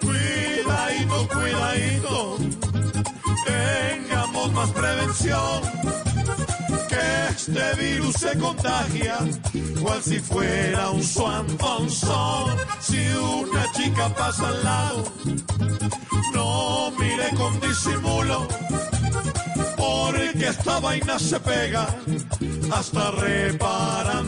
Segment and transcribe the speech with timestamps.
[0.00, 2.36] Cuidadito, cuidadito,
[3.44, 5.62] tengamos más prevención,
[6.88, 9.18] que este virus se contagia,
[9.82, 12.56] cual si fuera un swanfonzón.
[12.80, 15.04] Si una chica pasa al lado,
[16.34, 18.46] no mire con disimulo,
[19.76, 21.88] porque esta vaina se pega,
[22.72, 24.19] hasta reparando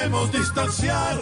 [0.00, 1.18] debemos distanciar.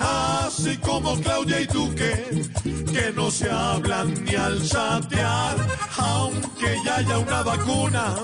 [0.00, 5.56] Así como Claudia y Duque, que no se hablan ni al chatear,
[5.98, 8.14] aunque ya haya una vacuna,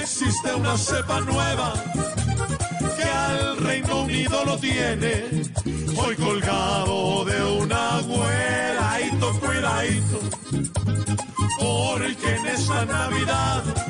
[0.00, 1.74] existe una cepa nueva
[2.96, 5.24] que al Reino Unido lo tiene,
[5.96, 10.20] hoy colgado de una güeradito, cuidadito,
[11.58, 13.85] porque en esta Navidad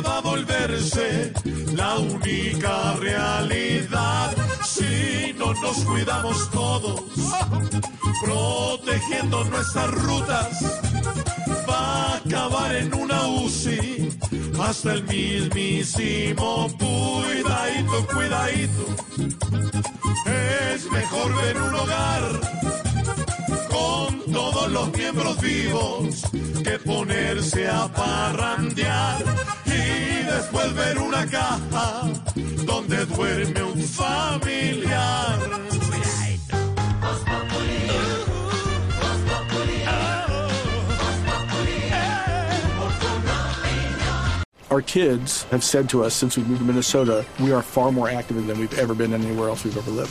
[0.00, 1.32] va a volverse
[1.74, 7.02] la única realidad si no nos cuidamos todos,
[8.22, 10.64] protegiendo nuestras rutas.
[11.68, 14.18] Va a acabar en una UCI
[14.60, 18.86] hasta el mismísimo cuidadito, cuidadito.
[20.72, 22.40] Es mejor ver un hogar
[23.70, 26.22] con todos los miembros vivos
[26.64, 28.63] que ponerse a parrandear
[30.64, 32.02] y después ver una caja
[32.64, 35.04] donde duerme un familiar.
[44.70, 48.08] Our kids have said to us since we moved to Minnesota, we are far more
[48.08, 50.10] active than we've ever been anywhere else we've ever lived.